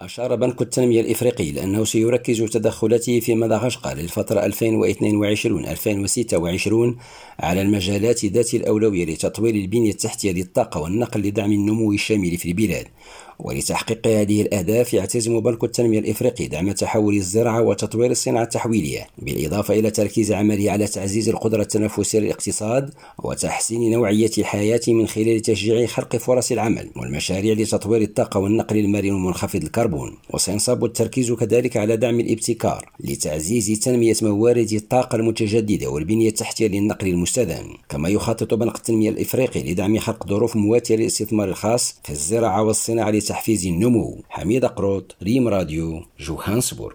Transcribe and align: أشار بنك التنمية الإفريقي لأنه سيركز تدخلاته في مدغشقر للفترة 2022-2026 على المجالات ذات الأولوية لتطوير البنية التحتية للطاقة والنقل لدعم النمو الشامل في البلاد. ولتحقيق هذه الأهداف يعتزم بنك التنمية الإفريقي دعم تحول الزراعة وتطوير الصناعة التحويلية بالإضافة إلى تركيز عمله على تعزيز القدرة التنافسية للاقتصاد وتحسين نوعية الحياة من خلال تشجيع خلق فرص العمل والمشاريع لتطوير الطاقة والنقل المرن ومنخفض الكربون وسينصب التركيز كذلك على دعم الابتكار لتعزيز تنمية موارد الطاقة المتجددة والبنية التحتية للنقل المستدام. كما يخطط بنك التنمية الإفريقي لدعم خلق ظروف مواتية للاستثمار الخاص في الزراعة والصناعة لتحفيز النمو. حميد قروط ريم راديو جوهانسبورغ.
أشار 0.00 0.34
بنك 0.36 0.62
التنمية 0.62 1.00
الإفريقي 1.00 1.52
لأنه 1.52 1.84
سيركز 1.84 2.42
تدخلاته 2.42 3.20
في 3.20 3.34
مدغشقر 3.34 3.94
للفترة 3.94 4.48
2022-2026 4.48 4.54
على 7.40 7.62
المجالات 7.62 8.24
ذات 8.24 8.54
الأولوية 8.54 9.04
لتطوير 9.04 9.54
البنية 9.54 9.90
التحتية 9.90 10.32
للطاقة 10.32 10.80
والنقل 10.80 11.20
لدعم 11.20 11.52
النمو 11.52 11.92
الشامل 11.92 12.36
في 12.36 12.48
البلاد. 12.48 12.86
ولتحقيق 13.38 14.06
هذه 14.06 14.42
الأهداف 14.42 14.94
يعتزم 14.94 15.40
بنك 15.40 15.64
التنمية 15.64 15.98
الإفريقي 15.98 16.46
دعم 16.46 16.72
تحول 16.72 17.16
الزراعة 17.16 17.62
وتطوير 17.62 18.10
الصناعة 18.10 18.42
التحويلية 18.42 19.06
بالإضافة 19.18 19.74
إلى 19.74 19.90
تركيز 19.90 20.32
عمله 20.32 20.70
على 20.70 20.86
تعزيز 20.86 21.28
القدرة 21.28 21.62
التنافسية 21.62 22.18
للاقتصاد 22.18 22.90
وتحسين 23.18 23.90
نوعية 23.90 24.30
الحياة 24.38 24.80
من 24.88 25.06
خلال 25.06 25.40
تشجيع 25.40 25.86
خلق 25.86 26.16
فرص 26.16 26.52
العمل 26.52 26.90
والمشاريع 26.96 27.54
لتطوير 27.54 28.02
الطاقة 28.02 28.40
والنقل 28.40 28.76
المرن 28.76 29.10
ومنخفض 29.10 29.62
الكربون 29.86 30.16
وسينصب 30.30 30.84
التركيز 30.84 31.32
كذلك 31.32 31.76
على 31.76 31.96
دعم 31.96 32.20
الابتكار 32.20 32.90
لتعزيز 33.00 33.80
تنمية 33.80 34.14
موارد 34.22 34.72
الطاقة 34.72 35.16
المتجددة 35.16 35.90
والبنية 35.90 36.28
التحتية 36.28 36.68
للنقل 36.68 37.08
المستدام. 37.08 37.66
كما 37.88 38.08
يخطط 38.08 38.54
بنك 38.54 38.76
التنمية 38.76 39.10
الإفريقي 39.10 39.72
لدعم 39.72 39.98
خلق 39.98 40.28
ظروف 40.28 40.56
مواتية 40.56 40.96
للاستثمار 40.96 41.48
الخاص 41.48 41.94
في 42.04 42.10
الزراعة 42.10 42.62
والصناعة 42.62 43.10
لتحفيز 43.10 43.66
النمو. 43.66 44.18
حميد 44.28 44.64
قروط 44.64 45.16
ريم 45.22 45.48
راديو 45.48 46.02
جوهانسبورغ. 46.20 46.94